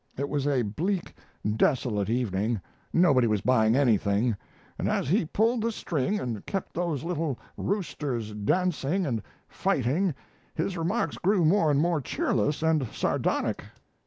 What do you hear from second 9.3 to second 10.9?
fighting his